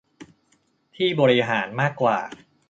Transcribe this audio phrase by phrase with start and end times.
[0.95, 2.17] ที่บริหารมากว่า